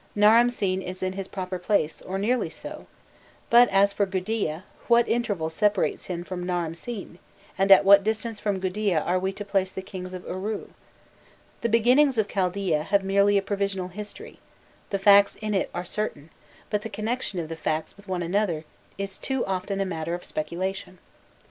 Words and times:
Naramsin 0.15 0.81
is 0.81 1.03
in 1.03 1.13
his 1.13 1.27
proper 1.27 1.59
place, 1.59 2.01
or 2.01 2.17
nearly 2.17 2.49
so; 2.49 2.87
but 3.51 3.69
as 3.69 3.93
for 3.93 4.07
Gudea, 4.07 4.63
what 4.87 5.07
interval 5.07 5.51
separates 5.51 6.07
him 6.07 6.23
from 6.23 6.43
Naramsin, 6.43 7.19
and 7.55 7.71
at 7.71 7.85
what 7.85 8.03
distance 8.03 8.39
from 8.39 8.59
Gudea 8.59 8.99
are 8.99 9.19
we 9.19 9.31
to 9.33 9.45
place 9.45 9.71
the 9.71 9.83
kings 9.83 10.15
of 10.15 10.25
Uru? 10.25 10.69
The 11.61 11.69
beginnings 11.69 12.17
of 12.17 12.27
Chaldaea 12.27 12.81
have 12.81 13.03
merely 13.03 13.37
a 13.37 13.43
provisional 13.43 13.89
history: 13.89 14.39
the 14.89 14.97
facts 14.97 15.35
in 15.35 15.53
it 15.53 15.69
are 15.71 15.85
certain, 15.85 16.31
but 16.71 16.81
the 16.81 16.89
connection 16.89 17.37
of 17.37 17.47
the 17.47 17.55
facts 17.55 17.95
with 17.95 18.07
one 18.07 18.23
another 18.23 18.65
is 18.97 19.19
too 19.19 19.45
often 19.45 19.79
a 19.79 19.85
matter 19.85 20.15
of 20.15 20.25
speculation. 20.25 20.97